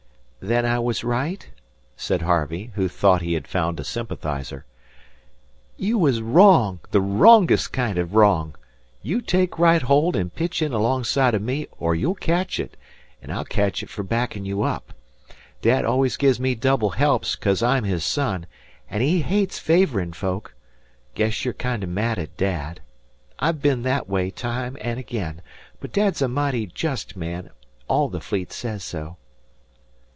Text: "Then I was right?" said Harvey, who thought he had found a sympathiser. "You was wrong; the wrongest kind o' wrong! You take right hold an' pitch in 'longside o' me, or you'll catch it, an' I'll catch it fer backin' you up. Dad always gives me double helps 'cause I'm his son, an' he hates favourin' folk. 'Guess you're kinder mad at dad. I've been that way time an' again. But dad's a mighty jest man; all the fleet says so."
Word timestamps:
"Then 0.43 0.65
I 0.65 0.79
was 0.79 1.03
right?" 1.03 1.47
said 1.95 2.23
Harvey, 2.23 2.71
who 2.73 2.87
thought 2.87 3.21
he 3.21 3.33
had 3.33 3.47
found 3.47 3.79
a 3.79 3.83
sympathiser. 3.83 4.65
"You 5.77 5.99
was 5.99 6.23
wrong; 6.23 6.79
the 6.89 6.99
wrongest 6.99 7.71
kind 7.71 7.99
o' 7.99 8.05
wrong! 8.05 8.55
You 9.03 9.21
take 9.21 9.59
right 9.59 9.83
hold 9.83 10.17
an' 10.17 10.31
pitch 10.31 10.63
in 10.63 10.71
'longside 10.71 11.35
o' 11.35 11.37
me, 11.37 11.67
or 11.77 11.93
you'll 11.93 12.15
catch 12.15 12.59
it, 12.59 12.75
an' 13.21 13.29
I'll 13.29 13.45
catch 13.45 13.83
it 13.83 13.89
fer 13.91 14.01
backin' 14.01 14.43
you 14.43 14.63
up. 14.63 14.93
Dad 15.61 15.85
always 15.85 16.17
gives 16.17 16.39
me 16.39 16.55
double 16.55 16.89
helps 16.89 17.35
'cause 17.35 17.61
I'm 17.61 17.83
his 17.83 18.03
son, 18.03 18.47
an' 18.89 19.01
he 19.01 19.21
hates 19.21 19.59
favourin' 19.59 20.11
folk. 20.11 20.55
'Guess 21.13 21.45
you're 21.45 21.53
kinder 21.53 21.85
mad 21.85 22.17
at 22.17 22.35
dad. 22.35 22.81
I've 23.37 23.61
been 23.61 23.83
that 23.83 24.09
way 24.09 24.31
time 24.31 24.75
an' 24.81 24.97
again. 24.97 25.43
But 25.79 25.93
dad's 25.93 26.19
a 26.19 26.27
mighty 26.27 26.65
jest 26.65 27.15
man; 27.15 27.51
all 27.87 28.09
the 28.09 28.19
fleet 28.21 28.51
says 28.51 28.83
so." 28.83 29.17